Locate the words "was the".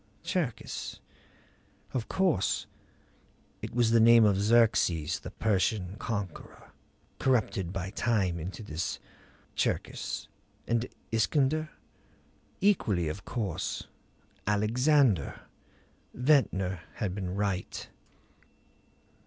3.75-3.99